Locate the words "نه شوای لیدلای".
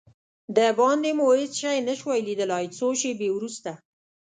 1.87-2.65